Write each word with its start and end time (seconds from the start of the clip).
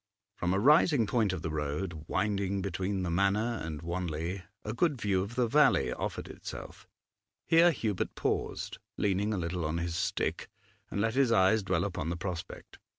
From 0.33 0.51
a 0.55 0.59
rising 0.59 1.05
point 1.05 1.31
of 1.31 1.43
the 1.43 1.51
road, 1.51 2.05
winding 2.07 2.63
between 2.63 3.03
the 3.03 3.11
Manor 3.11 3.61
and 3.63 3.83
Wanley, 3.83 4.41
a 4.65 4.73
good 4.73 4.99
view 4.99 5.21
of 5.21 5.35
the 5.35 5.45
valley 5.45 5.93
offered 5.93 6.27
itself; 6.27 6.87
here 7.45 7.69
Hubert 7.69 8.15
paused, 8.15 8.79
leaning 8.97 9.31
a 9.31 9.37
little 9.37 9.63
on 9.63 9.77
his 9.77 9.95
stick, 9.95 10.49
and 10.89 11.01
let 11.01 11.13
his 11.13 11.31
eyes 11.31 11.61
dwell 11.61 11.83
upon 11.83 12.09
the 12.09 12.17
prospect. 12.17 12.79